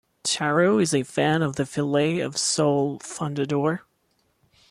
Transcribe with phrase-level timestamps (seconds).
[0.23, 3.81] Charo is a fan of the filet of sole fundador.